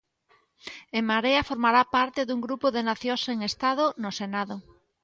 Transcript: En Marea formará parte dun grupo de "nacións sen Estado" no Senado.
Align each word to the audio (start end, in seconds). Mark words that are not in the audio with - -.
En 0.97 1.03
Marea 1.11 1.47
formará 1.49 1.81
parte 1.95 2.21
dun 2.27 2.43
grupo 2.45 2.67
de 2.75 2.81
"nacións 2.89 3.21
sen 3.27 3.39
Estado" 3.51 3.85
no 4.03 4.11
Senado. 4.19 4.55